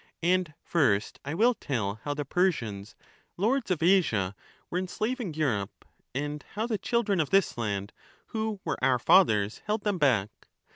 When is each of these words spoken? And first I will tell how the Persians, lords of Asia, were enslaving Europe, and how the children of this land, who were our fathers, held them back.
And 0.23 0.55
first 0.63 1.19
I 1.23 1.35
will 1.35 1.53
tell 1.53 1.99
how 2.05 2.15
the 2.15 2.25
Persians, 2.25 2.95
lords 3.37 3.69
of 3.69 3.83
Asia, 3.83 4.35
were 4.71 4.79
enslaving 4.79 5.35
Europe, 5.35 5.85
and 6.15 6.43
how 6.55 6.65
the 6.65 6.79
children 6.79 7.19
of 7.19 7.29
this 7.29 7.55
land, 7.55 7.93
who 8.29 8.59
were 8.65 8.83
our 8.83 8.97
fathers, 8.97 9.61
held 9.67 9.83
them 9.83 9.99
back. 9.99 10.47